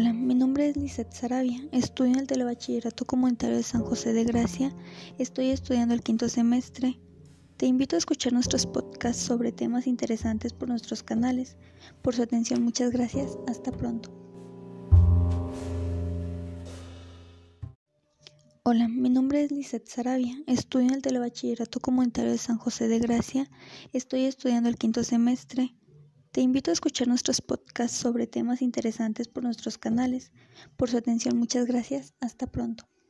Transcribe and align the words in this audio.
Hola, 0.00 0.12
mi 0.12 0.36
nombre 0.36 0.68
es 0.68 0.76
Lizeth 0.76 1.12
Sarabia, 1.12 1.60
estudio 1.72 2.12
en 2.12 2.20
el 2.20 2.28
Telebachillerato 2.28 3.04
Comunitario 3.04 3.56
de 3.56 3.64
San 3.64 3.82
José 3.82 4.12
de 4.12 4.22
Gracia, 4.22 4.72
estoy 5.18 5.50
estudiando 5.50 5.92
el 5.92 6.04
quinto 6.04 6.28
semestre. 6.28 7.00
Te 7.56 7.66
invito 7.66 7.96
a 7.96 7.98
escuchar 7.98 8.32
nuestros 8.32 8.64
podcasts 8.64 9.20
sobre 9.20 9.50
temas 9.50 9.88
interesantes 9.88 10.52
por 10.52 10.68
nuestros 10.68 11.02
canales. 11.02 11.56
Por 12.00 12.14
su 12.14 12.22
atención, 12.22 12.62
muchas 12.62 12.92
gracias, 12.92 13.36
hasta 13.48 13.72
pronto. 13.72 14.08
Hola, 18.62 18.86
mi 18.86 19.10
nombre 19.10 19.42
es 19.42 19.50
Lizeth 19.50 19.88
Sarabia, 19.88 20.40
estudio 20.46 20.86
en 20.86 20.94
el 20.94 21.02
Telebachillerato 21.02 21.80
Comunitario 21.80 22.30
de 22.30 22.38
San 22.38 22.58
José 22.58 22.86
de 22.86 23.00
Gracia, 23.00 23.50
estoy 23.92 24.26
estudiando 24.26 24.68
el 24.68 24.76
quinto 24.76 25.02
semestre. 25.02 25.74
Te 26.38 26.42
invito 26.42 26.70
a 26.70 26.72
escuchar 26.72 27.08
nuestros 27.08 27.40
podcasts 27.40 27.96
sobre 27.98 28.28
temas 28.28 28.62
interesantes 28.62 29.26
por 29.26 29.42
nuestros 29.42 29.76
canales. 29.76 30.30
Por 30.76 30.88
su 30.88 30.96
atención, 30.96 31.36
muchas 31.36 31.66
gracias. 31.66 32.14
Hasta 32.20 32.46
pronto. 32.46 32.88